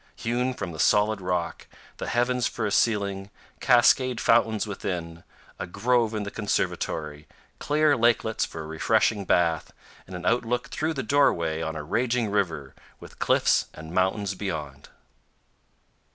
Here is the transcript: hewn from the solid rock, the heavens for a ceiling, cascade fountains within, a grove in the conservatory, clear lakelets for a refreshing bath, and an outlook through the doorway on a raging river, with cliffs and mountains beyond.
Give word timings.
hewn 0.15 0.51
from 0.55 0.71
the 0.71 0.79
solid 0.79 1.21
rock, 1.21 1.67
the 1.97 2.07
heavens 2.07 2.47
for 2.47 2.65
a 2.65 2.71
ceiling, 2.71 3.29
cascade 3.59 4.19
fountains 4.19 4.65
within, 4.65 5.23
a 5.59 5.67
grove 5.67 6.15
in 6.15 6.23
the 6.23 6.31
conservatory, 6.31 7.27
clear 7.59 7.95
lakelets 7.95 8.43
for 8.43 8.61
a 8.61 8.65
refreshing 8.65 9.25
bath, 9.25 9.71
and 10.07 10.15
an 10.15 10.25
outlook 10.25 10.69
through 10.69 10.95
the 10.95 11.03
doorway 11.03 11.61
on 11.61 11.75
a 11.75 11.83
raging 11.83 12.31
river, 12.31 12.73
with 12.99 13.19
cliffs 13.19 13.67
and 13.75 13.93
mountains 13.93 14.33
beyond. 14.33 14.89